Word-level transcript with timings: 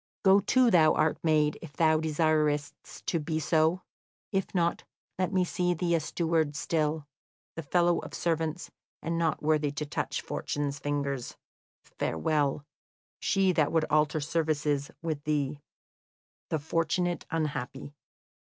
Go 0.23 0.39
to, 0.39 0.71
thou 0.71 0.95
art 0.95 1.19
made, 1.21 1.59
if 1.61 1.73
thou 1.73 1.99
desirest 1.99 2.73
to 3.05 3.19
be 3.19 3.39
so; 3.39 3.83
if 4.31 4.55
not, 4.55 4.83
let 5.19 5.31
me 5.31 5.43
see 5.45 5.75
thee 5.75 5.93
a 5.93 5.99
steward 5.99 6.55
still, 6.55 7.05
the 7.55 7.61
fellow 7.61 7.99
of 7.99 8.15
servants, 8.15 8.71
and 9.03 9.19
not 9.19 9.43
worthy 9.43 9.69
to 9.73 9.85
touch 9.85 10.21
Fortune's 10.21 10.79
fingers. 10.79 11.37
Farewell. 11.83 12.65
She 13.19 13.51
that 13.51 13.71
would 13.71 13.85
alter 13.91 14.19
services 14.19 14.89
with 15.03 15.23
thee, 15.23 15.61
"THE 16.49 16.57
FORTUNATE 16.57 17.27
UNHAPPY." 17.29 17.93